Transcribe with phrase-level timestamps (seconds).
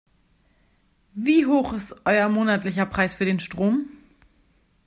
[1.13, 3.85] Wie hoch ist euer monatlicher Preis für den Strom?